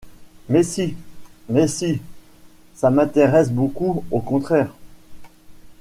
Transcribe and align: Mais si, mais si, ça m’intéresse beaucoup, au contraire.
Mais 0.49 0.63
si, 0.63 0.95
mais 1.47 1.67
si, 1.67 2.01
ça 2.73 2.89
m’intéresse 2.89 3.51
beaucoup, 3.51 4.03
au 4.09 4.19
contraire. 4.19 4.73